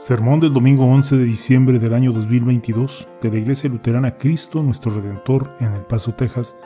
Sermón 0.00 0.40
del 0.40 0.54
domingo 0.54 0.86
11 0.86 1.18
de 1.18 1.24
diciembre 1.24 1.78
del 1.78 1.92
año 1.92 2.10
2022 2.12 3.06
de 3.20 3.30
la 3.30 3.36
Iglesia 3.36 3.68
Luterana 3.68 4.16
Cristo 4.16 4.62
nuestro 4.62 4.90
Redentor 4.92 5.54
en 5.60 5.74
El 5.74 5.82
Paso, 5.82 6.14
Texas, 6.14 6.56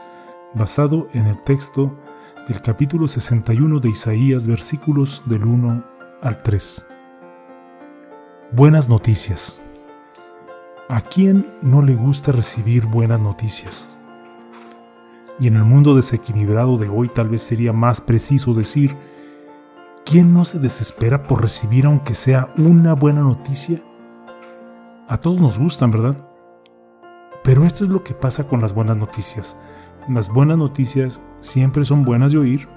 basado 0.54 1.08
en 1.14 1.26
el 1.26 1.42
texto 1.42 1.98
del 2.46 2.62
capítulo 2.62 3.08
61 3.08 3.80
de 3.80 3.88
Isaías, 3.88 4.46
versículos 4.46 5.24
del 5.26 5.42
1 5.42 5.84
al 6.22 6.42
3. 6.44 6.86
Buenas 8.52 8.88
noticias. 8.88 9.60
¿A 10.88 11.00
quién 11.00 11.44
no 11.60 11.82
le 11.82 11.96
gusta 11.96 12.30
recibir 12.30 12.86
buenas 12.86 13.18
noticias? 13.18 13.98
Y 15.40 15.48
en 15.48 15.56
el 15.56 15.64
mundo 15.64 15.96
desequilibrado 15.96 16.78
de 16.78 16.88
hoy 16.88 17.08
tal 17.08 17.30
vez 17.30 17.42
sería 17.42 17.72
más 17.72 18.00
preciso 18.00 18.54
decir, 18.54 18.94
¿Quién 20.04 20.34
no 20.34 20.44
se 20.44 20.58
desespera 20.58 21.22
por 21.22 21.40
recibir 21.40 21.86
aunque 21.86 22.14
sea 22.14 22.52
una 22.58 22.92
buena 22.92 23.22
noticia? 23.22 23.80
A 25.08 25.16
todos 25.16 25.40
nos 25.40 25.58
gustan, 25.58 25.90
¿verdad? 25.90 26.28
Pero 27.42 27.64
esto 27.64 27.84
es 27.84 27.90
lo 27.90 28.04
que 28.04 28.12
pasa 28.12 28.46
con 28.46 28.60
las 28.60 28.74
buenas 28.74 28.98
noticias. 28.98 29.58
Las 30.06 30.28
buenas 30.28 30.58
noticias 30.58 31.26
siempre 31.40 31.86
son 31.86 32.04
buenas 32.04 32.32
de 32.32 32.38
oír, 32.38 32.68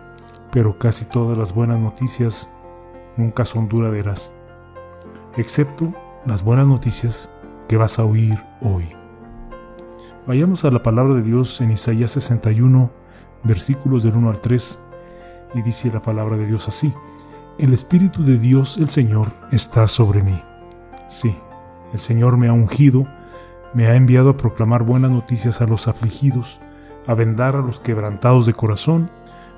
pero 0.54 0.80
casi 0.80 1.04
todas 1.04 1.38
las 1.38 1.54
buenas 1.54 1.80
noticias 1.80 2.54
nunca 3.18 3.44
son 3.44 3.68
duraderas, 3.68 4.34
excepto 5.36 5.94
las 6.26 6.44
buenas 6.44 6.66
noticias 6.66 7.38
que 7.68 7.76
vas 7.76 8.00
a 8.00 8.06
oír 8.06 8.42
hoy. 8.62 8.88
Vayamos 10.26 10.64
a 10.64 10.72
la 10.72 10.82
palabra 10.82 11.16
de 11.16 11.24
Dios 11.24 11.60
en 11.60 11.72
Isaías 11.72 12.12
61, 12.12 12.90
versículos 13.44 14.04
del 14.04 14.16
1 14.16 14.30
al 14.30 14.40
3, 14.40 14.88
y 15.54 15.62
dice 15.62 15.92
la 15.92 16.02
palabra 16.02 16.38
de 16.38 16.46
Dios 16.48 16.68
así. 16.68 16.94
El 17.58 17.74
Espíritu 17.74 18.24
de 18.24 18.38
Dios 18.38 18.78
el 18.78 18.90
Señor 18.90 19.28
está 19.52 19.88
sobre 19.88 20.22
mí. 20.22 20.42
Sí, 21.08 21.36
el 21.94 22.00
Señor 22.00 22.38
me 22.38 22.48
ha 22.48 22.54
ungido, 22.54 23.08
me 23.74 23.88
ha 23.88 23.96
enviado 23.96 24.30
a 24.30 24.38
proclamar 24.38 24.84
buenas 24.84 25.12
noticias 25.12 25.62
a 25.62 25.68
los 25.68 25.88
afligidos, 25.88 26.60
a 27.06 27.14
vendar 27.14 27.56
a 27.56 27.62
los 27.62 27.80
quebrantados 27.80 28.46
de 28.46 28.54
corazón, 28.54 29.10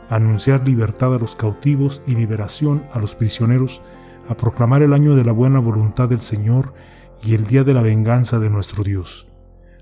a 0.10 0.16
anunciar 0.16 0.68
libertad 0.68 1.14
a 1.14 1.20
los 1.20 1.36
cautivos 1.36 2.02
y 2.08 2.16
liberación 2.16 2.84
a 2.94 3.00
los 3.00 3.16
prisioneros, 3.16 3.82
a 4.28 4.36
proclamar 4.38 4.84
el 4.84 4.94
año 4.94 5.16
de 5.16 5.26
la 5.26 5.32
buena 5.32 5.60
voluntad 5.60 6.08
del 6.08 6.22
Señor 6.22 6.74
y 7.24 7.34
el 7.34 7.48
día 7.48 7.64
de 7.64 7.74
la 7.74 7.82
venganza 7.82 8.40
de 8.40 8.50
nuestro 8.50 8.84
Dios, 8.84 9.30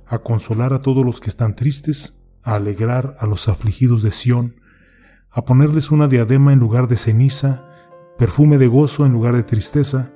a 0.05 0.19
consolar 0.19 0.73
a 0.73 0.81
todos 0.81 1.05
los 1.05 1.19
que 1.19 1.29
están 1.29 1.55
tristes, 1.55 2.29
a 2.43 2.55
alegrar 2.55 3.17
a 3.19 3.25
los 3.25 3.49
afligidos 3.49 4.01
de 4.01 4.11
Sión, 4.11 4.55
a 5.37 5.45
ponerles 5.45 5.91
una 5.91 6.07
diadema 6.07 6.51
en 6.51 6.57
lugar 6.57 6.87
de 6.87 6.97
ceniza, 6.97 7.69
perfume 8.17 8.57
de 8.57 8.65
gozo 8.65 9.05
en 9.05 9.13
lugar 9.13 9.35
de 9.35 9.43
tristeza, 9.43 10.09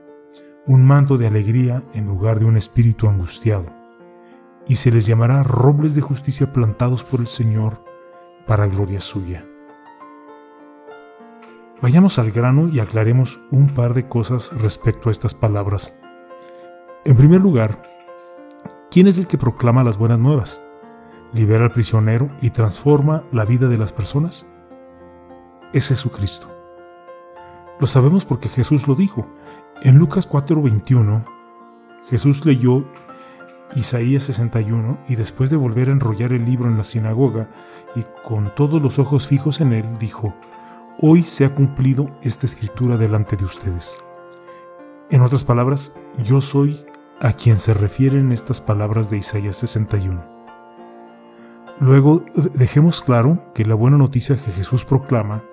un 0.66 0.84
manto 0.84 1.20
de 1.20 1.28
alegría 1.28 1.84
en 1.94 2.08
lugar 2.08 2.40
de 2.40 2.46
un 2.46 2.58
espíritu 2.58 3.08
angustiado, 3.08 3.68
y 4.68 4.78
se 4.78 4.90
les 4.90 5.06
llamará 5.06 5.44
robles 5.44 5.94
de 5.94 6.02
justicia 6.02 6.52
plantados 6.52 7.04
por 7.04 7.20
el 7.20 7.28
Señor 7.28 7.84
para 8.48 8.66
gloria 8.66 9.00
suya. 9.00 9.46
Vayamos 11.84 12.18
al 12.18 12.32
grano 12.32 12.68
y 12.68 12.80
aclaremos 12.80 13.42
un 13.52 13.70
par 13.70 13.94
de 13.94 14.08
cosas 14.08 14.60
respecto 14.60 15.10
a 15.10 15.12
estas 15.12 15.36
palabras. 15.36 16.02
En 17.06 17.16
primer 17.16 17.42
lugar, 17.42 17.80
¿quién 18.90 19.06
es 19.06 19.20
el 19.20 19.28
que 19.28 19.38
proclama 19.38 19.84
las 19.84 20.00
buenas 20.00 20.18
nuevas? 20.18 20.68
¿Libera 21.32 21.66
al 21.66 21.72
prisionero 21.72 22.32
y 22.42 22.50
transforma 22.50 23.24
la 23.32 23.46
vida 23.46 23.68
de 23.68 23.78
las 23.78 23.94
personas? 23.94 24.52
Es 25.74 25.88
Jesucristo. 25.88 26.48
Lo 27.80 27.88
sabemos 27.88 28.26
porque 28.26 28.50
Jesús 28.50 28.88
lo 28.88 28.96
dijo. 28.96 29.28
En 29.82 29.98
Lucas 29.98 30.28
4:21, 30.28 31.26
Jesús 32.10 32.46
leyó 32.46 32.86
Isaías 33.76 34.24
61 34.24 35.00
y 35.08 35.16
después 35.16 35.50
de 35.50 35.56
volver 35.56 35.90
a 35.90 35.94
enrollar 35.94 36.34
el 36.34 36.46
libro 36.46 36.68
en 36.68 36.78
la 36.78 36.84
sinagoga 36.84 37.50
y 37.96 38.04
con 38.24 38.54
todos 38.54 38.82
los 38.82 39.00
ojos 39.00 39.28
fijos 39.28 39.62
en 39.62 39.74
él, 39.74 39.98
dijo, 39.98 40.36
Hoy 41.00 41.24
se 41.24 41.46
ha 41.46 41.56
cumplido 41.56 42.12
esta 42.22 42.46
escritura 42.46 42.98
delante 42.98 43.38
de 43.38 43.46
ustedes. 43.46 43.98
En 45.10 45.22
otras 45.22 45.46
palabras, 45.46 45.96
yo 46.24 46.42
soy 46.42 46.86
a 47.20 47.34
quien 47.34 47.58
se 47.58 47.74
refieren 47.74 48.32
estas 48.32 48.62
palabras 48.62 49.10
de 49.10 49.18
Isaías 49.18 49.56
61. 49.56 50.41
Luego, 51.82 52.24
dejemos 52.54 53.02
claro 53.02 53.40
que 53.56 53.66
la 53.66 53.74
buena 53.74 53.98
noticia 53.98 54.36
que 54.36 54.52
Jesús 54.52 54.86
proclama 54.86 55.44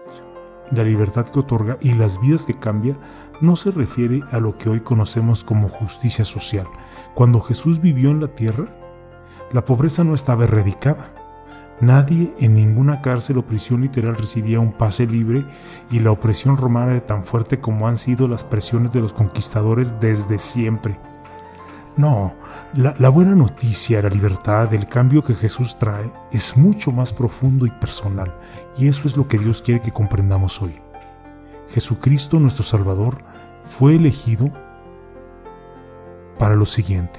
la 0.71 0.84
libertad 0.84 1.27
que 1.27 1.39
otorga 1.39 1.78
y 1.81 1.94
las 1.94 2.21
vidas 2.21 2.44
que 2.44 2.53
cambia 2.53 2.99
no 3.41 3.56
se 3.56 3.71
refiere 3.71 4.21
a 4.31 4.39
lo 4.39 4.59
que 4.59 4.69
hoy 4.69 4.81
conocemos 4.81 5.43
como 5.43 5.71
justicia 5.71 6.27
social. 6.27 6.66
Cuando 7.15 7.41
Jesús 7.41 7.81
vivió 7.81 8.11
en 8.11 8.21
la 8.21 8.28
tierra, 8.28 8.66
la 9.53 9.65
pobreza 9.65 10.05
no 10.05 10.12
estaba 10.12 10.44
erradicada. 10.44 11.15
Nadie 11.81 12.34
en 12.39 12.56
ninguna 12.56 13.00
cárcel 13.00 13.39
o 13.39 13.47
prisión 13.47 13.81
literal 13.81 14.15
recibía 14.15 14.60
un 14.60 14.72
pase 14.72 15.06
libre 15.06 15.47
y 15.91 16.00
la 16.00 16.10
opresión 16.10 16.59
romana 16.59 16.91
era 16.91 17.06
tan 17.06 17.25
fuerte 17.25 17.59
como 17.59 17.89
han 17.89 17.97
sido 17.97 18.28
las 18.28 18.45
presiones 18.45 18.93
de 18.93 19.00
los 19.00 19.15
conquistadores 19.15 19.99
desde 19.99 20.39
siempre. 20.39 21.00
No, 21.98 22.36
la, 22.75 23.09
buena 23.09 23.34
noticia, 23.34 24.00
la 24.00 24.09
libertad, 24.09 24.72
el 24.72 24.86
cambio 24.86 25.25
que 25.25 25.34
Jesús 25.34 25.81
trae 25.81 26.12
es 26.31 26.56
mucho 26.56 26.92
más 26.92 27.12
profundo 27.12 27.66
y 27.66 27.72
personal, 27.72 28.38
y 28.78 28.86
eso 28.86 29.09
es 29.09 29.16
lo 29.16 29.26
que 29.26 29.36
Dios 29.36 29.62
quiere 29.62 29.81
que 29.81 29.91
comprendamos 29.91 30.62
hoy. 30.62 30.81
Jesucristo, 31.69 32.38
nuestro 32.38 32.62
Salvador, 32.62 33.25
fue 33.64 33.97
elegido 33.97 34.53
para 36.38 36.54
lo 36.54 36.66
siguiente. 36.66 37.19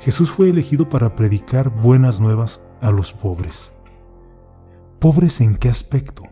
Jesús 0.00 0.32
fue 0.32 0.50
elegido 0.50 0.88
para 0.88 1.14
predicar 1.14 1.70
buenas 1.70 2.18
nuevas 2.18 2.72
a 2.80 2.90
los 2.90 3.12
pobres. 3.12 3.72
¿Pobres 4.98 5.40
en 5.40 5.56
qué 5.56 5.68
aspecto? 5.68 6.24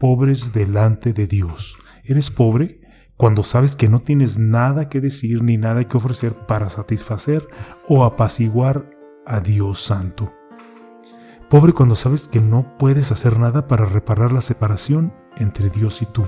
Pobres 0.00 0.54
delante 0.54 1.12
de 1.12 1.26
Dios. 1.26 1.76
¿Eres 2.02 2.30
pobre? 2.30 2.80
Cuando 3.22 3.44
sabes 3.44 3.76
que 3.76 3.88
no 3.88 4.00
tienes 4.00 4.40
nada 4.40 4.88
que 4.88 5.00
decir 5.00 5.44
ni 5.44 5.56
nada 5.56 5.86
que 5.86 5.96
ofrecer 5.96 6.32
para 6.32 6.68
satisfacer 6.68 7.46
o 7.86 8.02
apaciguar 8.02 8.90
a 9.24 9.38
Dios 9.38 9.80
Santo. 9.80 10.32
Pobre 11.48 11.72
cuando 11.72 11.94
sabes 11.94 12.26
que 12.26 12.40
no 12.40 12.76
puedes 12.78 13.12
hacer 13.12 13.38
nada 13.38 13.68
para 13.68 13.84
reparar 13.84 14.32
la 14.32 14.40
separación 14.40 15.14
entre 15.36 15.70
Dios 15.70 16.02
y 16.02 16.06
tú. 16.06 16.26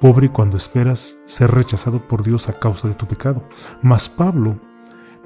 Pobre 0.00 0.32
cuando 0.32 0.56
esperas 0.56 1.18
ser 1.26 1.50
rechazado 1.50 2.08
por 2.08 2.22
Dios 2.22 2.48
a 2.48 2.58
causa 2.58 2.88
de 2.88 2.94
tu 2.94 3.06
pecado. 3.06 3.46
Mas 3.82 4.08
Pablo 4.08 4.58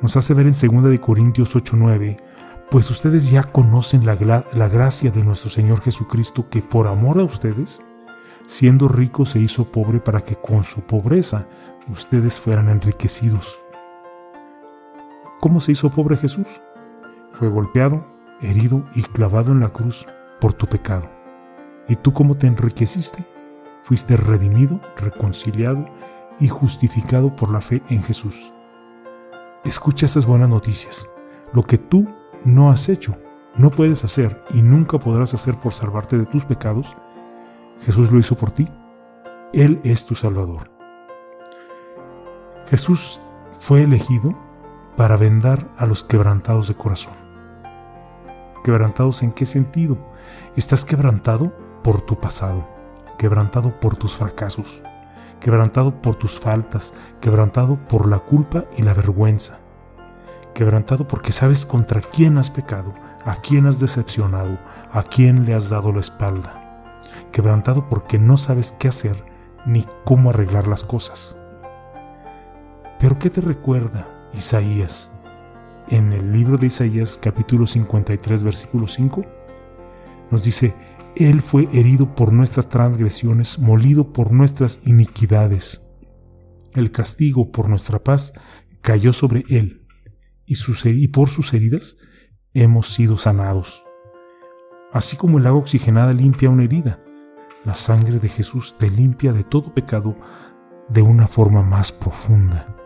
nos 0.03 0.16
hace 0.16 0.34
ver 0.34 0.48
en 0.48 0.83
2 0.83 0.91
de 0.91 1.00
Corintios 1.00 1.54
8:9, 1.54 2.16
pues 2.72 2.91
ustedes 2.91 3.31
ya 3.31 3.44
conocen 3.44 4.04
la, 4.04 4.16
la 4.53 4.69
gracia 4.69 5.12
de 5.12 5.22
nuestro 5.22 5.48
Señor 5.48 5.81
Jesucristo 5.81 6.48
que 6.50 6.60
por 6.60 6.88
amor 6.88 7.21
a 7.21 7.22
ustedes 7.22 7.83
siendo 8.47 8.89
rico 8.89 9.27
se 9.27 9.39
hizo 9.41 9.71
pobre 9.71 10.01
para 10.01 10.21
que 10.21 10.37
con 10.37 10.65
su 10.65 10.83
pobreza 10.83 11.49
ustedes 11.91 12.41
fueran 12.41 12.69
enriquecidos. 12.69 13.61
¿Cómo 15.41 15.61
se 15.61 15.73
hizo 15.73 15.91
pobre 15.91 16.17
Jesús? 16.17 16.62
Fue 17.33 17.49
golpeado, 17.49 18.07
herido 18.41 18.87
y 18.95 19.03
clavado 19.03 19.53
en 19.53 19.60
la 19.60 19.69
cruz 19.69 20.07
por 20.41 20.53
tu 20.53 20.66
pecado. 20.66 21.10
¿Y 21.89 21.97
tú 21.97 22.13
cómo 22.13 22.37
te 22.37 22.47
enriqueciste? 22.47 23.25
Fuiste 23.83 24.16
redimido, 24.16 24.81
reconciliado 24.97 25.87
y 26.41 26.48
justificado 26.48 27.37
por 27.37 27.51
la 27.51 27.60
fe 27.60 27.83
en 27.89 28.03
Jesús. 28.03 28.53
Escucha 29.65 30.07
esas 30.07 30.27
buenas 30.27 30.48
noticias. 30.48 31.09
Lo 31.53 31.63
que 31.63 31.78
tú 31.78 32.07
no 32.45 32.71
has 32.71 32.89
hecho, 32.89 33.16
no 33.57 33.71
puedes 33.71 34.04
hacer 34.04 34.43
y 34.53 34.63
nunca 34.63 34.98
podrás 34.98 35.34
hacer 35.34 35.54
por 35.57 35.72
salvarte 35.72 36.19
de 36.19 36.27
tus 36.27 36.45
pecados, 36.45 36.97
Jesús 37.81 38.11
lo 38.11 38.19
hizo 38.19 38.37
por 38.37 38.51
ti. 38.51 38.69
Él 39.53 39.81
es 39.84 40.07
tu 40.07 40.15
Salvador. 40.15 40.71
Jesús 42.69 43.21
fue 43.59 43.83
elegido 43.83 44.34
para 44.97 45.17
vendar 45.17 45.69
a 45.77 45.87
los 45.87 46.03
quebrantados 46.03 46.69
de 46.69 46.75
corazón. 46.75 47.15
¿Quebrantados 48.65 49.23
en 49.23 49.33
qué 49.33 49.47
sentido? 49.47 49.99
Estás 50.57 50.84
quebrantado 50.84 51.53
por 51.84 52.01
tu 52.01 52.19
pasado, 52.19 52.69
quebrantado 53.19 53.79
por 53.79 53.95
tus 53.95 54.17
fracasos, 54.17 54.83
quebrantado 55.39 56.03
por 56.03 56.17
tus 56.17 56.41
faltas, 56.41 56.95
quebrantado 57.21 57.79
por 57.87 58.09
la 58.09 58.19
culpa 58.19 58.65
y 58.77 58.83
la 58.83 58.95
vergüenza, 58.95 59.61
quebrantado 60.55 61.07
porque 61.07 61.31
sabes 61.31 61.67
contra 61.67 62.01
quién 62.01 62.39
has 62.39 62.51
pecado, 62.51 62.93
a 63.25 63.37
quién 63.37 63.67
has 63.67 63.79
decepcionado, 63.79 64.59
a 64.91 65.05
quién 65.05 65.45
le 65.45 65.55
has 65.55 65.69
dado 65.69 65.93
la 65.93 66.01
espalda 66.01 66.66
quebrantado 67.36 67.91
porque 67.91 68.18
no 68.18 68.38
sabes 68.38 68.72
qué 68.72 68.88
hacer 68.88 69.22
ni 69.66 69.84
cómo 70.06 70.30
arreglar 70.30 70.66
las 70.66 70.84
cosas. 70.84 71.38
Pero 72.98 73.18
¿qué 73.18 73.28
te 73.28 73.42
recuerda 73.42 74.09
Isaías? 74.33 75.12
En 75.88 76.15
el 76.15 76.33
libro 76.33 76.56
de 76.56 76.68
Isaías 76.68 77.18
capítulo 77.22 77.66
53 77.66 78.42
versículo 78.42 78.86
5 78.86 79.27
nos 80.30 80.44
dice, 80.44 80.74
Él 81.15 81.42
fue 81.42 81.65
herido 81.78 82.15
por 82.15 82.33
nuestras 82.33 82.71
transgresiones, 82.71 83.59
molido 83.59 84.15
por 84.15 84.33
nuestras 84.33 84.80
iniquidades. 84.86 85.94
el 86.72 86.91
castigo 86.91 87.53
por 87.53 87.68
nuestra 87.68 88.03
paz 88.03 88.33
cayó 88.80 89.12
sobre 89.12 89.44
él, 89.50 89.86
y, 90.47 90.56
y 90.88 91.09
por 91.09 91.28
sus 91.28 91.53
heridas 91.53 91.98
hemos 92.54 92.86
sido 92.86 93.18
sanados. 93.18 93.83
Así 94.91 95.18
como 95.18 95.38
el 95.38 95.47
agua 95.47 95.60
oxigenada 95.60 96.15
limpia 96.15 96.48
una 96.48 96.65
herida, 96.65 97.03
la 97.66 97.74
sangre 97.74 98.21
de 98.21 98.28
Jesús 98.28 98.78
te 98.78 98.89
limpia 98.89 99.33
de 99.33 99.42
todo 99.42 99.74
pecado 99.74 100.15
de 100.89 101.03
una 101.03 101.27
forma 101.27 101.63
más 101.63 101.91
profunda. 101.91 102.77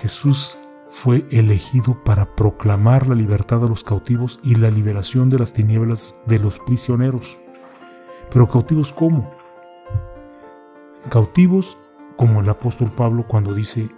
Jesús 0.00 0.56
fue 0.88 1.26
elegido 1.32 2.04
para 2.04 2.36
proclamar 2.36 3.08
la 3.08 3.16
libertad 3.16 3.64
a 3.64 3.68
los 3.68 3.82
cautivos 3.82 4.38
y 4.44 4.54
la 4.54 4.70
liberación 4.70 5.30
de 5.30 5.40
las 5.40 5.52
tinieblas 5.52 6.22
de 6.26 6.38
los 6.38 6.60
prisioneros. 6.60 7.40
Pero 8.30 8.48
cautivos 8.48 8.92
cómo? 8.92 9.28
Cautivos 11.10 11.76
como 12.16 12.40
el 12.40 12.48
apóstol 12.48 12.92
Pablo 12.92 13.26
cuando 13.26 13.52
dice, 13.52 13.90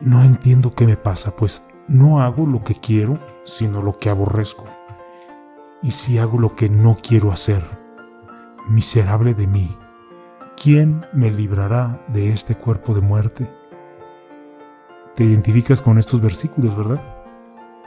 no 0.00 0.22
entiendo 0.22 0.70
qué 0.70 0.86
me 0.86 0.96
pasa, 0.96 1.36
pues 1.36 1.74
no 1.88 2.22
hago 2.22 2.46
lo 2.46 2.64
que 2.64 2.74
quiero, 2.74 3.18
sino 3.44 3.82
lo 3.82 3.98
que 3.98 4.08
aborrezco. 4.08 4.64
Y 5.82 5.90
si 5.90 6.16
hago 6.16 6.38
lo 6.38 6.54
que 6.54 6.70
no 6.70 6.96
quiero 7.02 7.30
hacer, 7.30 7.87
miserable 8.68 9.34
de 9.34 9.46
mí, 9.46 9.76
¿quién 10.62 11.06
me 11.12 11.30
librará 11.30 12.04
de 12.08 12.32
este 12.32 12.54
cuerpo 12.54 12.94
de 12.94 13.00
muerte? 13.00 13.50
Te 15.16 15.24
identificas 15.24 15.80
con 15.80 15.98
estos 15.98 16.20
versículos, 16.20 16.76
¿verdad? 16.76 17.02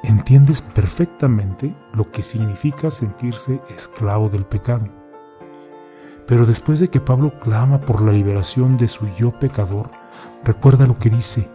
Entiendes 0.04 0.62
perfectamente 0.62 1.76
lo 1.94 2.12
que 2.12 2.24
significa 2.24 2.90
sentirse 2.90 3.62
esclavo 3.70 4.30
del 4.30 4.46
pecado. 4.46 4.88
Pero 6.26 6.46
después 6.46 6.80
de 6.80 6.88
que 6.88 7.00
Pablo 7.00 7.40
clama 7.40 7.80
por 7.80 8.02
la 8.02 8.12
liberación 8.12 8.78
de 8.78 8.88
su 8.88 9.08
yo 9.16 9.32
pecador, 9.40 9.92
recuerda 10.44 10.88
lo 10.88 10.98
que 10.98 11.12
dice, 11.12 11.48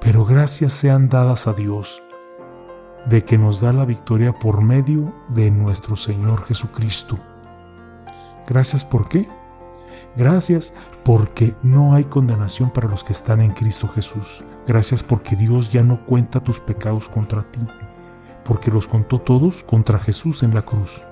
pero 0.00 0.24
gracias 0.24 0.72
sean 0.72 1.08
dadas 1.08 1.46
a 1.46 1.52
Dios, 1.52 2.02
de 3.06 3.24
que 3.24 3.36
nos 3.38 3.60
da 3.60 3.72
la 3.72 3.84
victoria 3.84 4.32
por 4.32 4.62
medio 4.62 5.14
de 5.28 5.50
nuestro 5.50 5.96
Señor 5.96 6.44
Jesucristo. 6.44 7.18
Gracias 8.46 8.84
por 8.84 9.08
qué? 9.08 9.28
Gracias 10.16 10.72
porque 11.04 11.56
no 11.62 11.94
hay 11.94 12.04
condenación 12.04 12.70
para 12.70 12.88
los 12.88 13.02
que 13.02 13.12
están 13.12 13.40
en 13.40 13.52
Cristo 13.52 13.88
Jesús. 13.88 14.44
Gracias 14.66 15.02
porque 15.02 15.36
Dios 15.36 15.70
ya 15.70 15.82
no 15.82 16.06
cuenta 16.06 16.40
tus 16.40 16.60
pecados 16.60 17.08
contra 17.08 17.42
ti, 17.50 17.60
porque 18.44 18.70
los 18.70 18.88
contó 18.88 19.20
todos 19.20 19.64
contra 19.64 19.98
Jesús 19.98 20.42
en 20.42 20.54
la 20.54 20.62
cruz. 20.62 21.02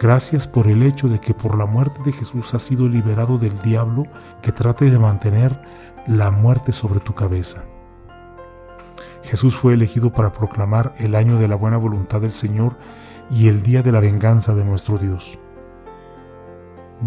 Gracias 0.00 0.48
por 0.48 0.68
el 0.68 0.82
hecho 0.82 1.08
de 1.08 1.20
que 1.20 1.34
por 1.34 1.58
la 1.58 1.66
muerte 1.66 2.00
de 2.04 2.12
Jesús 2.12 2.54
has 2.54 2.62
sido 2.62 2.88
liberado 2.88 3.36
del 3.36 3.60
diablo 3.60 4.04
que 4.40 4.52
trate 4.52 4.90
de 4.90 4.98
mantener 4.98 5.60
la 6.06 6.30
muerte 6.30 6.72
sobre 6.72 7.00
tu 7.00 7.14
cabeza. 7.14 7.64
Jesús 9.22 9.56
fue 9.56 9.74
elegido 9.74 10.12
para 10.12 10.32
proclamar 10.32 10.94
el 10.98 11.14
año 11.14 11.38
de 11.38 11.48
la 11.48 11.56
buena 11.56 11.78
voluntad 11.78 12.20
del 12.20 12.32
Señor 12.32 12.76
y 13.30 13.48
el 13.48 13.62
día 13.62 13.82
de 13.82 13.92
la 13.92 14.00
venganza 14.00 14.54
de 14.54 14.64
nuestro 14.64 14.98
Dios 14.98 15.38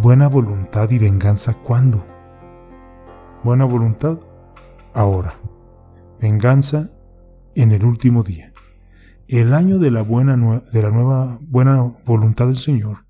buena 0.01 0.27
voluntad 0.27 0.91
y 0.91 0.99
venganza 0.99 1.55
cuándo? 1.55 2.05
Buena 3.43 3.65
voluntad 3.65 4.19
ahora. 4.93 5.33
Venganza 6.21 6.91
en 7.55 7.71
el 7.71 7.83
último 7.83 8.21
día. 8.21 8.51
El 9.27 9.53
año 9.53 9.79
de 9.79 9.89
la, 9.89 10.03
buena, 10.03 10.35
de 10.71 10.81
la 10.81 10.91
nueva 10.91 11.39
buena 11.41 11.81
voluntad 12.05 12.45
del 12.45 12.57
Señor 12.57 13.05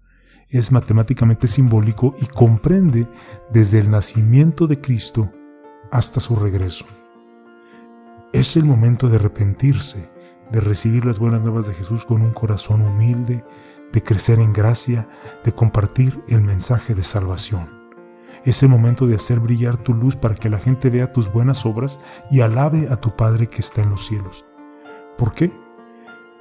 es 0.49 0.71
matemáticamente 0.71 1.47
simbólico 1.47 2.15
y 2.21 2.25
comprende 2.25 3.07
desde 3.51 3.79
el 3.79 3.91
nacimiento 3.91 4.65
de 4.65 4.79
Cristo 4.79 5.31
hasta 5.91 6.21
su 6.21 6.37
regreso. 6.37 6.85
Es 8.31 8.55
el 8.55 8.63
momento 8.63 9.09
de 9.09 9.17
arrepentirse, 9.17 10.09
de 10.51 10.61
recibir 10.61 11.05
las 11.05 11.19
buenas 11.19 11.43
nuevas 11.43 11.67
de 11.67 11.73
Jesús 11.73 12.05
con 12.05 12.21
un 12.21 12.31
corazón 12.31 12.81
humilde, 12.81 13.43
de 13.91 14.03
crecer 14.03 14.39
en 14.39 14.53
gracia, 14.53 15.07
de 15.43 15.53
compartir 15.53 16.23
el 16.27 16.41
mensaje 16.41 16.95
de 16.95 17.03
salvación. 17.03 17.77
Es 18.43 18.63
el 18.63 18.69
momento 18.69 19.07
de 19.07 19.15
hacer 19.15 19.39
brillar 19.39 19.77
tu 19.77 19.93
luz 19.93 20.15
para 20.15 20.35
que 20.35 20.49
la 20.49 20.59
gente 20.59 20.89
vea 20.89 21.11
tus 21.11 21.31
buenas 21.31 21.65
obras 21.65 21.99
y 22.31 22.41
alabe 22.41 22.87
a 22.89 22.97
tu 22.97 23.15
Padre 23.15 23.47
que 23.47 23.59
está 23.59 23.81
en 23.81 23.89
los 23.89 24.05
cielos. 24.05 24.45
¿Por 25.17 25.33
qué? 25.33 25.51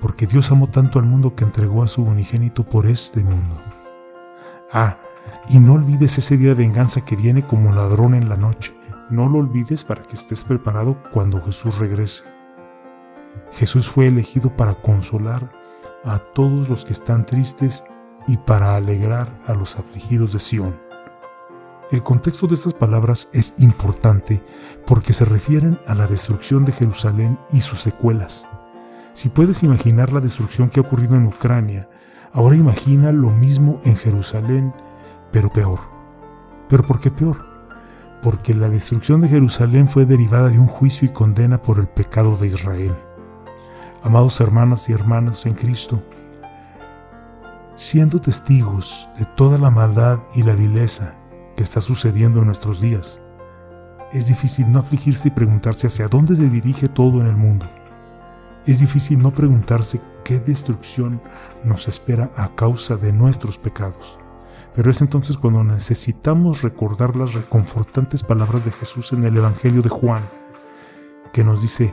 Porque 0.00 0.26
Dios 0.26 0.50
amó 0.52 0.68
tanto 0.68 0.98
al 0.98 1.06
mundo 1.06 1.34
que 1.34 1.44
entregó 1.44 1.82
a 1.82 1.88
su 1.88 2.02
unigénito 2.02 2.64
por 2.64 2.86
este 2.86 3.22
mundo. 3.22 3.56
Ah, 4.72 4.98
y 5.48 5.58
no 5.58 5.74
olvides 5.74 6.18
ese 6.18 6.36
día 6.36 6.50
de 6.50 6.62
venganza 6.62 7.04
que 7.04 7.16
viene 7.16 7.46
como 7.46 7.72
ladrón 7.72 8.14
en 8.14 8.28
la 8.28 8.36
noche. 8.36 8.74
No 9.10 9.28
lo 9.28 9.38
olvides 9.38 9.84
para 9.84 10.02
que 10.02 10.14
estés 10.14 10.44
preparado 10.44 11.02
cuando 11.12 11.40
Jesús 11.42 11.78
regrese. 11.78 12.24
Jesús 13.52 13.88
fue 13.88 14.06
elegido 14.06 14.54
para 14.56 14.74
consolar, 14.74 15.50
a 16.04 16.18
todos 16.18 16.68
los 16.68 16.84
que 16.84 16.92
están 16.92 17.26
tristes 17.26 17.84
y 18.26 18.36
para 18.36 18.76
alegrar 18.76 19.28
a 19.46 19.54
los 19.54 19.78
afligidos 19.78 20.32
de 20.32 20.38
Sión. 20.38 20.80
El 21.90 22.02
contexto 22.02 22.46
de 22.46 22.54
estas 22.54 22.74
palabras 22.74 23.28
es 23.32 23.54
importante 23.58 24.42
porque 24.86 25.12
se 25.12 25.24
refieren 25.24 25.78
a 25.86 25.94
la 25.94 26.06
destrucción 26.06 26.64
de 26.64 26.72
Jerusalén 26.72 27.38
y 27.52 27.60
sus 27.60 27.78
secuelas. 27.78 28.48
Si 29.12 29.28
puedes 29.28 29.62
imaginar 29.62 30.12
la 30.12 30.20
destrucción 30.20 30.68
que 30.68 30.80
ha 30.80 30.82
ocurrido 30.82 31.14
en 31.14 31.26
Ucrania, 31.26 31.88
ahora 32.32 32.56
imagina 32.56 33.12
lo 33.12 33.30
mismo 33.30 33.80
en 33.84 33.96
Jerusalén, 33.96 34.74
pero 35.30 35.52
peor. 35.52 35.78
¿Pero 36.68 36.82
por 36.82 37.00
qué 37.00 37.12
peor? 37.12 37.46
Porque 38.20 38.52
la 38.52 38.68
destrucción 38.68 39.20
de 39.20 39.28
Jerusalén 39.28 39.88
fue 39.88 40.06
derivada 40.06 40.48
de 40.48 40.58
un 40.58 40.66
juicio 40.66 41.08
y 41.08 41.12
condena 41.12 41.62
por 41.62 41.78
el 41.78 41.86
pecado 41.86 42.36
de 42.36 42.48
Israel 42.48 43.05
amados 44.06 44.40
hermanas 44.40 44.88
y 44.88 44.92
hermanos 44.92 45.46
en 45.46 45.54
Cristo, 45.54 46.00
siendo 47.74 48.20
testigos 48.20 49.08
de 49.18 49.24
toda 49.24 49.58
la 49.58 49.68
maldad 49.68 50.20
y 50.36 50.44
la 50.44 50.54
vileza 50.54 51.16
que 51.56 51.64
está 51.64 51.80
sucediendo 51.80 52.38
en 52.38 52.46
nuestros 52.46 52.80
días, 52.80 53.20
es 54.12 54.28
difícil 54.28 54.70
no 54.70 54.78
afligirse 54.78 55.26
y 55.26 55.30
preguntarse 55.32 55.88
hacia 55.88 56.06
dónde 56.06 56.36
se 56.36 56.48
dirige 56.48 56.88
todo 56.88 57.20
en 57.20 57.26
el 57.26 57.34
mundo. 57.34 57.66
Es 58.64 58.78
difícil 58.78 59.20
no 59.20 59.32
preguntarse 59.32 60.00
qué 60.22 60.38
destrucción 60.38 61.20
nos 61.64 61.88
espera 61.88 62.30
a 62.36 62.54
causa 62.54 62.96
de 62.96 63.12
nuestros 63.12 63.58
pecados. 63.58 64.20
Pero 64.72 64.88
es 64.88 65.02
entonces 65.02 65.36
cuando 65.36 65.64
necesitamos 65.64 66.62
recordar 66.62 67.16
las 67.16 67.34
reconfortantes 67.34 68.22
palabras 68.22 68.64
de 68.66 68.70
Jesús 68.70 69.12
en 69.12 69.24
el 69.24 69.36
Evangelio 69.36 69.82
de 69.82 69.88
Juan, 69.88 70.22
que 71.32 71.42
nos 71.42 71.60
dice, 71.60 71.92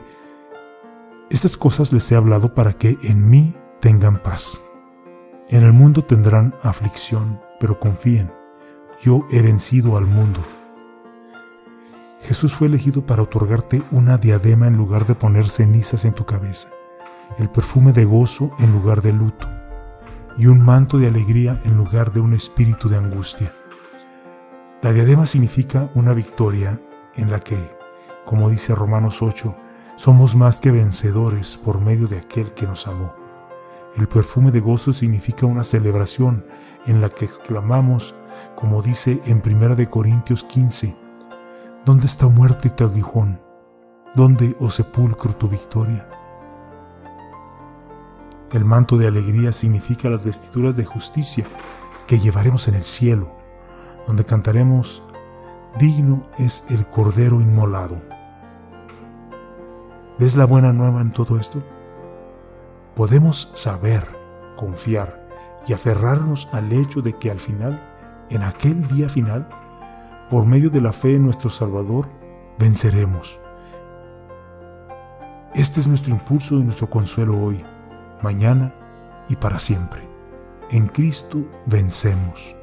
estas 1.30 1.56
cosas 1.56 1.92
les 1.92 2.10
he 2.12 2.16
hablado 2.16 2.54
para 2.54 2.74
que 2.74 2.98
en 3.02 3.28
mí 3.28 3.56
tengan 3.80 4.18
paz. 4.18 4.60
En 5.48 5.62
el 5.62 5.72
mundo 5.72 6.04
tendrán 6.04 6.54
aflicción, 6.62 7.40
pero 7.58 7.80
confíen, 7.80 8.30
yo 9.02 9.26
he 9.30 9.40
vencido 9.42 9.96
al 9.96 10.06
mundo. 10.06 10.40
Jesús 12.22 12.54
fue 12.54 12.68
elegido 12.68 13.04
para 13.04 13.22
otorgarte 13.22 13.82
una 13.90 14.16
diadema 14.16 14.66
en 14.66 14.76
lugar 14.76 15.06
de 15.06 15.14
poner 15.14 15.50
cenizas 15.50 16.04
en 16.04 16.14
tu 16.14 16.24
cabeza, 16.24 16.68
el 17.38 17.50
perfume 17.50 17.92
de 17.92 18.04
gozo 18.04 18.52
en 18.58 18.72
lugar 18.72 19.02
de 19.02 19.12
luto, 19.12 19.48
y 20.38 20.46
un 20.46 20.60
manto 20.60 20.98
de 20.98 21.06
alegría 21.06 21.60
en 21.64 21.76
lugar 21.76 22.12
de 22.12 22.20
un 22.20 22.32
espíritu 22.32 22.88
de 22.88 22.96
angustia. 22.96 23.52
La 24.82 24.92
diadema 24.92 25.26
significa 25.26 25.90
una 25.94 26.12
victoria 26.12 26.80
en 27.14 27.30
la 27.30 27.40
que, 27.40 27.58
como 28.24 28.48
dice 28.50 28.74
Romanos 28.74 29.22
8, 29.22 29.56
somos 29.96 30.34
más 30.36 30.60
que 30.60 30.70
vencedores 30.70 31.56
por 31.56 31.80
medio 31.80 32.08
de 32.08 32.18
aquel 32.18 32.52
que 32.52 32.66
nos 32.66 32.86
amó. 32.86 33.14
El 33.96 34.08
perfume 34.08 34.50
de 34.50 34.60
gozo 34.60 34.92
significa 34.92 35.46
una 35.46 35.62
celebración 35.62 36.44
en 36.86 37.00
la 37.00 37.08
que 37.08 37.24
exclamamos, 37.24 38.14
como 38.56 38.82
dice 38.82 39.22
en 39.26 39.42
1 39.44 39.88
Corintios 39.88 40.42
15, 40.44 40.96
¿Dónde 41.84 42.06
está 42.06 42.26
muerto 42.26 42.66
y 42.66 42.70
tu 42.70 42.84
aguijón? 42.84 43.40
¿Dónde, 44.14 44.56
oh 44.58 44.70
sepulcro, 44.70 45.36
tu 45.36 45.48
victoria? 45.48 46.08
El 48.50 48.64
manto 48.64 48.96
de 48.96 49.06
alegría 49.06 49.52
significa 49.52 50.08
las 50.08 50.24
vestiduras 50.24 50.76
de 50.76 50.84
justicia 50.84 51.44
que 52.06 52.18
llevaremos 52.18 52.68
en 52.68 52.74
el 52.74 52.84
cielo, 52.84 53.32
donde 54.06 54.24
cantaremos, 54.24 55.02
Digno 55.78 56.26
es 56.38 56.66
el 56.70 56.86
Cordero 56.86 57.40
inmolado. 57.40 58.00
¿Ves 60.16 60.36
la 60.36 60.44
buena 60.44 60.72
nueva 60.72 61.00
en 61.00 61.10
todo 61.10 61.40
esto? 61.40 61.60
Podemos 62.94 63.50
saber, 63.56 64.06
confiar 64.56 65.26
y 65.66 65.72
aferrarnos 65.72 66.48
al 66.52 66.72
hecho 66.72 67.02
de 67.02 67.18
que 67.18 67.32
al 67.32 67.40
final, 67.40 67.82
en 68.30 68.44
aquel 68.44 68.86
día 68.86 69.08
final, 69.08 69.48
por 70.30 70.46
medio 70.46 70.70
de 70.70 70.80
la 70.80 70.92
fe 70.92 71.16
en 71.16 71.24
nuestro 71.24 71.50
Salvador, 71.50 72.08
venceremos. 72.60 73.40
Este 75.52 75.80
es 75.80 75.88
nuestro 75.88 76.12
impulso 76.12 76.60
y 76.60 76.62
nuestro 76.62 76.88
consuelo 76.88 77.36
hoy, 77.42 77.64
mañana 78.22 78.72
y 79.28 79.34
para 79.34 79.58
siempre. 79.58 80.08
En 80.70 80.86
Cristo 80.86 81.38
vencemos. 81.66 82.54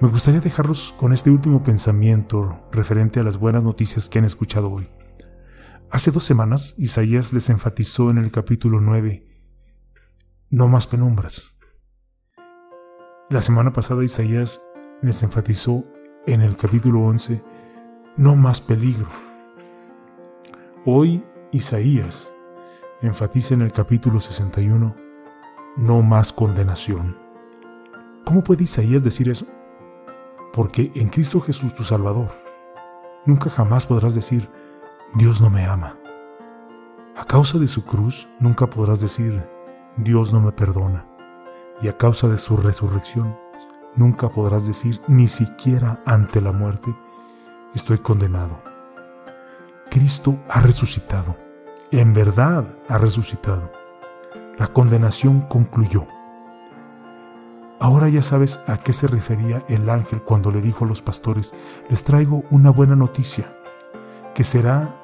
Me 0.00 0.08
gustaría 0.08 0.40
dejarlos 0.40 0.94
con 0.96 1.12
este 1.12 1.30
último 1.30 1.64
pensamiento 1.64 2.60
referente 2.70 3.18
a 3.18 3.24
las 3.24 3.38
buenas 3.38 3.64
noticias 3.64 4.08
que 4.08 4.20
han 4.20 4.24
escuchado 4.24 4.70
hoy. 4.70 4.88
Hace 5.90 6.10
dos 6.10 6.22
semanas, 6.24 6.74
Isaías 6.76 7.32
les 7.32 7.48
enfatizó 7.48 8.10
en 8.10 8.18
el 8.18 8.30
capítulo 8.30 8.78
9, 8.78 9.26
no 10.50 10.68
más 10.68 10.86
penumbras. 10.86 11.58
La 13.30 13.40
semana 13.40 13.72
pasada 13.72 14.04
Isaías 14.04 14.60
les 15.00 15.22
enfatizó 15.22 15.86
en 16.26 16.42
el 16.42 16.58
capítulo 16.58 17.00
11, 17.06 17.42
no 18.18 18.36
más 18.36 18.60
peligro. 18.60 19.06
Hoy 20.84 21.24
Isaías 21.52 22.34
enfatiza 23.00 23.54
en 23.54 23.62
el 23.62 23.72
capítulo 23.72 24.20
61, 24.20 24.94
no 25.78 26.02
más 26.02 26.34
condenación. 26.34 27.16
¿Cómo 28.26 28.44
puede 28.44 28.64
Isaías 28.64 29.02
decir 29.02 29.30
eso? 29.30 29.46
Porque 30.52 30.92
en 30.94 31.08
Cristo 31.08 31.40
Jesús 31.40 31.74
tu 31.74 31.82
Salvador, 31.82 32.28
nunca 33.24 33.48
jamás 33.48 33.86
podrás 33.86 34.14
decir, 34.14 34.50
Dios 35.14 35.40
no 35.40 35.48
me 35.48 35.64
ama. 35.64 35.96
A 37.16 37.24
causa 37.24 37.58
de 37.58 37.66
su 37.66 37.84
cruz, 37.84 38.28
nunca 38.40 38.68
podrás 38.68 39.00
decir, 39.00 39.48
Dios 39.96 40.32
no 40.34 40.40
me 40.40 40.52
perdona. 40.52 41.06
Y 41.80 41.88
a 41.88 41.96
causa 41.96 42.28
de 42.28 42.36
su 42.36 42.58
resurrección, 42.58 43.36
nunca 43.96 44.28
podrás 44.28 44.66
decir, 44.66 45.00
ni 45.08 45.26
siquiera 45.26 46.02
ante 46.04 46.42
la 46.42 46.52
muerte, 46.52 46.94
estoy 47.74 47.98
condenado. 47.98 48.62
Cristo 49.90 50.38
ha 50.48 50.60
resucitado. 50.60 51.36
En 51.90 52.12
verdad 52.12 52.66
ha 52.88 52.98
resucitado. 52.98 53.72
La 54.58 54.66
condenación 54.66 55.40
concluyó. 55.40 56.06
Ahora 57.80 58.08
ya 58.08 58.22
sabes 58.22 58.64
a 58.66 58.76
qué 58.76 58.92
se 58.92 59.06
refería 59.06 59.64
el 59.68 59.88
ángel 59.88 60.22
cuando 60.22 60.50
le 60.50 60.60
dijo 60.60 60.84
a 60.84 60.88
los 60.88 61.00
pastores, 61.00 61.54
les 61.88 62.04
traigo 62.04 62.44
una 62.50 62.70
buena 62.70 62.96
noticia, 62.96 63.46
que 64.38 64.44
será 64.44 64.94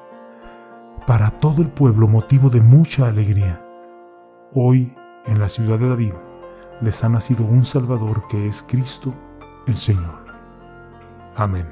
para 1.05 1.29
todo 1.29 1.61
el 1.61 1.67
pueblo 1.67 2.07
motivo 2.07 2.49
de 2.49 2.61
mucha 2.61 3.09
alegría. 3.09 3.61
Hoy, 4.53 4.95
en 5.25 5.39
la 5.39 5.49
ciudad 5.49 5.77
de 5.77 5.89
David, 5.89 6.13
les 6.79 7.03
ha 7.03 7.09
nacido 7.09 7.43
un 7.43 7.65
Salvador 7.65 8.29
que 8.29 8.47
es 8.47 8.63
Cristo 8.63 9.13
el 9.67 9.75
Señor. 9.75 10.23
Amén. 11.35 11.67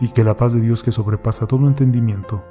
Y 0.00 0.10
que 0.10 0.22
la 0.22 0.36
paz 0.36 0.52
de 0.52 0.60
Dios 0.60 0.82
que 0.82 0.92
sobrepasa 0.92 1.46
todo 1.46 1.66
entendimiento, 1.66 2.44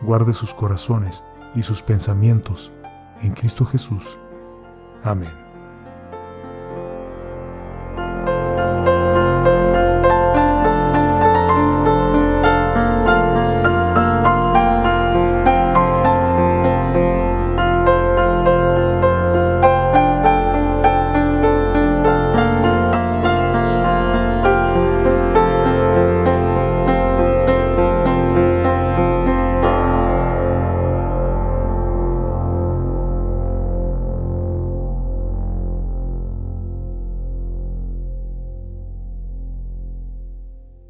guarde 0.00 0.32
sus 0.32 0.54
corazones 0.54 1.24
y 1.56 1.64
sus 1.64 1.82
pensamientos 1.82 2.72
en 3.20 3.32
Cristo 3.32 3.64
Jesús. 3.64 4.16
Amén. 5.02 5.47